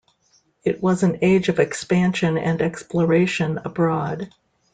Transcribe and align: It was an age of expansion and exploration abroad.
It 0.63 0.81
was 0.81 1.03
an 1.03 1.19
age 1.21 1.47
of 1.49 1.59
expansion 1.59 2.35
and 2.35 2.59
exploration 2.59 3.59
abroad. 3.59 4.33